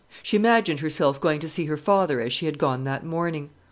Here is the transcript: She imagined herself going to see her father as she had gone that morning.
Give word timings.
She 0.23 0.35
imagined 0.35 0.79
herself 0.79 1.21
going 1.21 1.39
to 1.41 1.47
see 1.47 1.65
her 1.65 1.77
father 1.77 2.21
as 2.21 2.33
she 2.33 2.47
had 2.47 2.57
gone 2.57 2.85
that 2.85 3.05
morning. 3.05 3.51